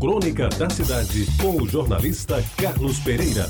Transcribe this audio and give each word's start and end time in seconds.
Crônica 0.00 0.48
da 0.50 0.70
Cidade, 0.70 1.26
com 1.42 1.60
o 1.60 1.68
jornalista 1.68 2.36
Carlos 2.56 3.00
Pereira. 3.00 3.46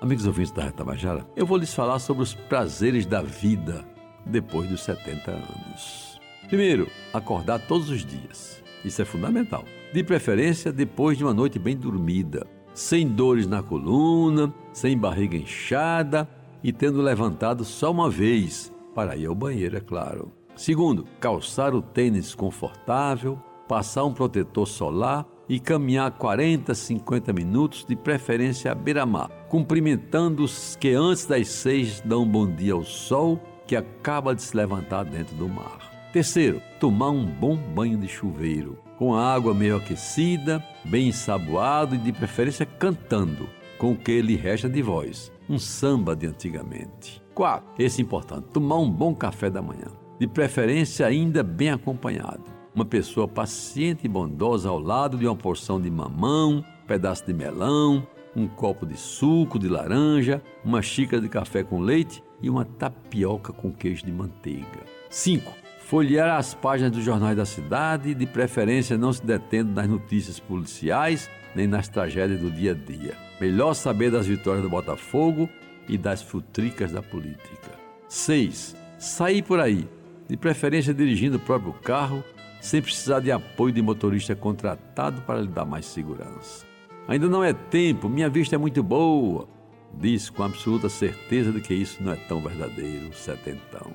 Amigos 0.00 0.24
ouvintes 0.24 0.52
da 0.52 0.62
Retabajara, 0.62 1.26
eu 1.34 1.44
vou 1.44 1.58
lhes 1.58 1.74
falar 1.74 1.98
sobre 1.98 2.22
os 2.22 2.34
prazeres 2.34 3.04
da 3.04 3.20
vida 3.20 3.84
depois 4.24 4.70
dos 4.70 4.82
70 4.82 5.32
anos. 5.32 6.20
Primeiro, 6.46 6.86
acordar 7.12 7.58
todos 7.58 7.90
os 7.90 8.06
dias. 8.06 8.62
Isso 8.84 9.02
é 9.02 9.04
fundamental. 9.04 9.64
De 9.92 10.04
preferência, 10.04 10.72
depois 10.72 11.18
de 11.18 11.24
uma 11.24 11.34
noite 11.34 11.58
bem 11.58 11.76
dormida, 11.76 12.46
sem 12.72 13.08
dores 13.08 13.48
na 13.48 13.60
coluna, 13.60 14.54
sem 14.72 14.96
barriga 14.96 15.36
inchada 15.36 16.28
e 16.62 16.72
tendo 16.72 17.02
levantado 17.02 17.64
só 17.64 17.90
uma 17.90 18.08
vez 18.08 18.72
para 18.94 19.16
ir 19.16 19.26
ao 19.26 19.34
banheiro, 19.34 19.76
é 19.76 19.80
claro. 19.80 20.32
Segundo, 20.54 21.06
calçar 21.18 21.74
o 21.74 21.80
tênis 21.80 22.34
confortável, 22.34 23.38
passar 23.66 24.04
um 24.04 24.12
protetor 24.12 24.66
solar 24.66 25.26
e 25.48 25.58
caminhar 25.58 26.10
40, 26.12 26.74
50 26.74 27.32
minutos, 27.32 27.84
de 27.84 27.96
preferência 27.96 28.70
à 28.70 28.74
beira-mar, 28.74 29.28
cumprimentando 29.48 30.44
os 30.44 30.76
que 30.76 30.90
antes 30.90 31.26
das 31.26 31.48
seis 31.48 32.00
dão 32.00 32.22
um 32.22 32.28
bom 32.28 32.46
dia 32.46 32.74
ao 32.74 32.84
sol 32.84 33.40
que 33.66 33.76
acaba 33.76 34.34
de 34.34 34.42
se 34.42 34.56
levantar 34.56 35.04
dentro 35.04 35.34
do 35.36 35.48
mar. 35.48 36.10
Terceiro, 36.12 36.60
tomar 36.78 37.10
um 37.10 37.24
bom 37.24 37.56
banho 37.56 37.96
de 37.96 38.06
chuveiro, 38.06 38.78
com 38.98 39.14
a 39.14 39.34
água 39.34 39.54
meio 39.54 39.76
aquecida, 39.76 40.62
bem 40.84 41.08
ensaboado 41.08 41.94
e 41.94 41.98
de 41.98 42.12
preferência 42.12 42.66
cantando, 42.66 43.48
com 43.82 43.90
o 43.90 43.96
que 43.96 44.22
lhe 44.22 44.36
resta 44.36 44.68
de 44.68 44.80
voz, 44.80 45.32
um 45.50 45.58
samba 45.58 46.14
de 46.14 46.24
antigamente. 46.24 47.20
4. 47.34 47.68
Esse 47.76 48.00
é 48.00 48.04
importante, 48.04 48.46
tomar 48.52 48.78
um 48.78 48.88
bom 48.88 49.12
café 49.12 49.50
da 49.50 49.60
manhã, 49.60 49.88
de 50.20 50.28
preferência 50.28 51.04
ainda 51.04 51.42
bem 51.42 51.70
acompanhado. 51.70 52.44
Uma 52.72 52.84
pessoa 52.84 53.26
paciente 53.26 54.04
e 54.04 54.08
bondosa 54.08 54.68
ao 54.68 54.78
lado 54.78 55.18
de 55.18 55.26
uma 55.26 55.34
porção 55.34 55.80
de 55.80 55.90
mamão, 55.90 56.64
pedaço 56.86 57.26
de 57.26 57.34
melão, 57.34 58.06
um 58.36 58.46
copo 58.46 58.86
de 58.86 58.96
suco 58.96 59.58
de 59.58 59.68
laranja, 59.68 60.40
uma 60.64 60.80
xícara 60.80 61.20
de 61.20 61.28
café 61.28 61.64
com 61.64 61.80
leite 61.80 62.22
e 62.40 62.48
uma 62.48 62.64
tapioca 62.64 63.52
com 63.52 63.72
queijo 63.72 64.06
de 64.06 64.12
manteiga. 64.12 64.86
5. 65.10 65.52
Folhear 65.92 66.38
as 66.38 66.54
páginas 66.54 66.90
dos 66.90 67.04
jornais 67.04 67.36
da 67.36 67.44
cidade, 67.44 68.14
de 68.14 68.24
preferência 68.24 68.96
não 68.96 69.12
se 69.12 69.22
detendo 69.22 69.72
nas 69.74 69.86
notícias 69.86 70.40
policiais 70.40 71.28
nem 71.54 71.66
nas 71.66 71.86
tragédias 71.86 72.40
do 72.40 72.50
dia 72.50 72.70
a 72.70 72.74
dia. 72.74 73.14
Melhor 73.38 73.74
saber 73.74 74.10
das 74.10 74.26
vitórias 74.26 74.62
do 74.62 74.70
Botafogo 74.70 75.50
e 75.86 75.98
das 75.98 76.22
futricas 76.22 76.92
da 76.92 77.02
política. 77.02 77.72
6. 78.08 78.74
Sair 78.98 79.42
por 79.42 79.60
aí, 79.60 79.86
de 80.26 80.34
preferência 80.34 80.94
dirigindo 80.94 81.36
o 81.36 81.40
próprio 81.40 81.74
carro, 81.74 82.24
sem 82.58 82.80
precisar 82.80 83.20
de 83.20 83.30
apoio 83.30 83.74
de 83.74 83.82
motorista 83.82 84.34
contratado 84.34 85.20
para 85.20 85.42
lhe 85.42 85.48
dar 85.48 85.66
mais 85.66 85.84
segurança. 85.84 86.64
Ainda 87.06 87.28
não 87.28 87.44
é 87.44 87.52
tempo, 87.52 88.08
minha 88.08 88.30
vista 88.30 88.54
é 88.54 88.58
muito 88.58 88.82
boa, 88.82 89.46
diz 89.92 90.30
com 90.30 90.42
absoluta 90.42 90.88
certeza 90.88 91.52
de 91.52 91.60
que 91.60 91.74
isso 91.74 92.02
não 92.02 92.12
é 92.12 92.16
tão 92.16 92.40
verdadeiro, 92.40 93.12
setentão. 93.12 93.92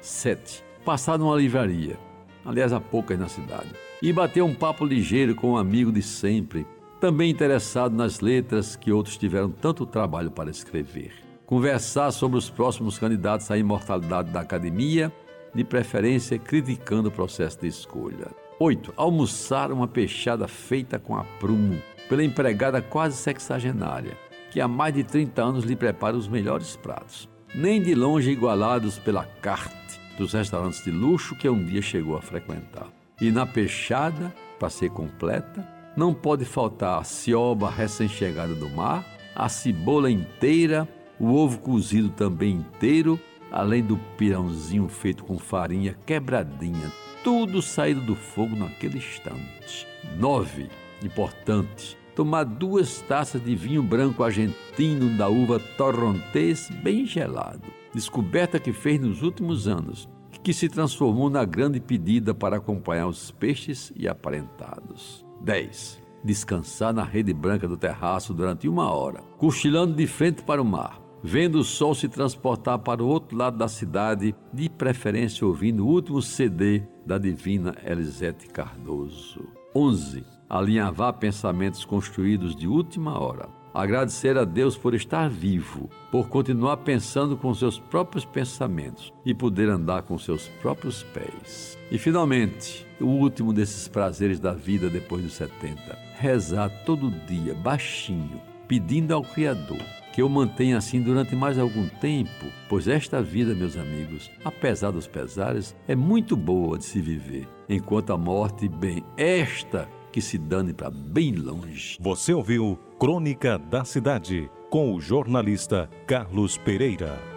7. 0.00 0.69
Passar 0.84 1.18
numa 1.18 1.36
livraria, 1.36 1.98
aliás 2.44 2.72
há 2.72 2.80
poucas 2.80 3.18
na 3.18 3.28
cidade, 3.28 3.70
e 4.02 4.12
bater 4.12 4.42
um 4.42 4.54
papo 4.54 4.84
ligeiro 4.84 5.34
com 5.34 5.52
um 5.52 5.56
amigo 5.56 5.92
de 5.92 6.02
sempre, 6.02 6.66
também 7.00 7.30
interessado 7.30 7.94
nas 7.94 8.20
letras 8.20 8.76
que 8.76 8.92
outros 8.92 9.16
tiveram 9.16 9.50
tanto 9.50 9.86
trabalho 9.86 10.30
para 10.30 10.50
escrever 10.50 11.30
conversar 11.50 12.12
sobre 12.12 12.38
os 12.38 12.48
próximos 12.48 12.96
candidatos 12.96 13.50
à 13.50 13.58
imortalidade 13.58 14.30
da 14.30 14.38
academia, 14.38 15.12
de 15.52 15.64
preferência 15.64 16.38
criticando 16.38 17.08
o 17.08 17.10
processo 17.12 17.60
de 17.60 17.66
escolha. 17.66 18.28
8. 18.60 18.94
Almoçar 18.96 19.72
uma 19.72 19.88
peixada 19.88 20.46
feita 20.46 20.96
com 20.96 21.16
aprumo 21.16 21.82
pela 22.08 22.22
empregada 22.22 22.80
quase 22.80 23.16
sexagenária, 23.16 24.16
que 24.52 24.60
há 24.60 24.68
mais 24.68 24.94
de 24.94 25.02
30 25.02 25.42
anos 25.42 25.64
lhe 25.64 25.74
prepara 25.74 26.16
os 26.16 26.28
melhores 26.28 26.76
pratos, 26.76 27.28
nem 27.52 27.82
de 27.82 27.96
longe 27.96 28.30
igualados 28.30 29.00
pela 29.00 29.24
carte 29.24 29.98
dos 30.16 30.32
restaurantes 30.32 30.84
de 30.84 30.90
luxo 30.90 31.36
que 31.36 31.48
um 31.48 31.64
dia 31.64 31.82
chegou 31.82 32.16
a 32.16 32.22
frequentar. 32.22 32.88
E 33.20 33.30
na 33.30 33.46
peixada, 33.46 34.34
para 34.58 34.70
ser 34.70 34.90
completa, 34.90 35.66
não 35.96 36.14
pode 36.14 36.44
faltar 36.44 37.00
a 37.00 37.04
cioba 37.04 37.70
recém-chegada 37.70 38.54
do 38.54 38.68
mar, 38.70 39.04
a 39.34 39.48
cebola 39.48 40.10
inteira 40.10 40.88
o 41.20 41.34
ovo 41.34 41.58
cozido 41.58 42.08
também 42.08 42.52
inteiro, 42.54 43.20
além 43.52 43.82
do 43.82 43.98
pirãozinho 44.16 44.88
feito 44.88 45.22
com 45.22 45.38
farinha 45.38 45.94
quebradinha, 46.06 46.90
tudo 47.22 47.60
saído 47.60 48.00
do 48.00 48.16
fogo 48.16 48.56
naquele 48.56 48.96
instante. 48.96 49.86
9. 50.18 50.68
Importante. 51.04 51.98
Tomar 52.16 52.44
duas 52.44 53.02
taças 53.02 53.44
de 53.44 53.54
vinho 53.54 53.82
branco 53.82 54.24
argentino 54.24 55.16
da 55.16 55.28
uva 55.28 55.60
Torrontés 55.76 56.70
bem 56.82 57.04
gelado, 57.04 57.62
descoberta 57.92 58.58
que 58.58 58.72
fez 58.72 59.00
nos 59.00 59.22
últimos 59.22 59.66
anos, 59.66 60.08
que 60.42 60.52
se 60.52 60.68
transformou 60.68 61.28
na 61.28 61.44
grande 61.44 61.80
pedida 61.80 62.34
para 62.34 62.56
acompanhar 62.56 63.06
os 63.06 63.30
peixes 63.30 63.92
e 63.96 64.08
aparentados. 64.08 65.24
10. 65.42 66.00
Descansar 66.24 66.92
na 66.92 67.04
rede 67.04 67.32
branca 67.32 67.66
do 67.66 67.76
terraço 67.76 68.34
durante 68.34 68.68
uma 68.68 68.90
hora, 68.90 69.20
cochilando 69.38 69.94
de 69.94 70.06
frente 70.06 70.42
para 70.42 70.62
o 70.62 70.64
mar 70.64 71.00
vendo 71.22 71.58
o 71.58 71.64
sol 71.64 71.94
se 71.94 72.08
transportar 72.08 72.78
para 72.78 73.02
o 73.02 73.06
outro 73.06 73.36
lado 73.36 73.58
da 73.58 73.68
cidade, 73.68 74.34
de 74.52 74.68
preferência 74.68 75.46
ouvindo 75.46 75.86
o 75.86 75.88
último 75.88 76.22
CD 76.22 76.82
da 77.04 77.18
divina 77.18 77.76
Elisete 77.84 78.48
Cardoso. 78.48 79.46
11. 79.74 80.24
Alinhavar 80.48 81.14
pensamentos 81.14 81.84
construídos 81.84 82.56
de 82.56 82.66
última 82.66 83.18
hora. 83.18 83.48
Agradecer 83.72 84.36
a 84.36 84.44
Deus 84.44 84.76
por 84.76 84.94
estar 84.94 85.30
vivo, 85.30 85.88
por 86.10 86.28
continuar 86.28 86.78
pensando 86.78 87.36
com 87.36 87.54
seus 87.54 87.78
próprios 87.78 88.24
pensamentos 88.24 89.12
e 89.24 89.32
poder 89.32 89.68
andar 89.68 90.02
com 90.02 90.18
seus 90.18 90.48
próprios 90.60 91.04
pés. 91.04 91.78
E 91.90 91.96
finalmente, 91.96 92.86
o 93.00 93.06
último 93.06 93.52
desses 93.52 93.86
prazeres 93.86 94.40
da 94.40 94.52
vida 94.52 94.90
depois 94.90 95.22
dos 95.22 95.34
70, 95.34 95.96
rezar 96.18 96.68
todo 96.84 97.10
dia, 97.26 97.54
baixinho, 97.54 98.40
pedindo 98.66 99.14
ao 99.14 99.22
Criador 99.22 99.78
que 100.12 100.20
eu 100.20 100.28
mantenha 100.28 100.76
assim 100.76 101.00
durante 101.00 101.36
mais 101.36 101.58
algum 101.58 101.86
tempo, 101.88 102.46
pois 102.68 102.88
esta 102.88 103.22
vida, 103.22 103.54
meus 103.54 103.76
amigos, 103.76 104.30
apesar 104.44 104.90
dos 104.90 105.06
pesares, 105.06 105.76
é 105.86 105.94
muito 105.94 106.36
boa 106.36 106.76
de 106.76 106.84
se 106.84 107.00
viver, 107.00 107.46
enquanto 107.68 108.12
a 108.12 108.18
morte, 108.18 108.68
bem, 108.68 109.04
esta 109.16 109.88
que 110.12 110.20
se 110.20 110.38
dane 110.38 110.72
para 110.72 110.90
bem 110.90 111.34
longe. 111.34 111.96
Você 112.00 112.32
ouviu 112.32 112.78
Crônica 112.98 113.58
da 113.58 113.84
Cidade 113.84 114.50
com 114.70 114.94
o 114.94 115.00
jornalista 115.00 115.88
Carlos 116.06 116.56
Pereira. 116.56 117.29